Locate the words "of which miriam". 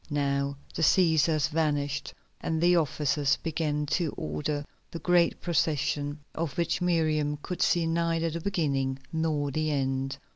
6.33-7.37